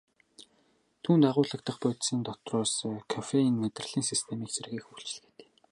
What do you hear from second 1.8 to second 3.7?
бодисын дотроос кофеин